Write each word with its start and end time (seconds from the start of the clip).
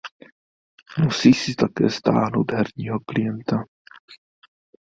Musí 0.99 1.33
si 1.33 1.55
také 1.55 1.89
stáhnout 1.89 2.51
herního 2.51 2.99
klienta. 3.07 3.57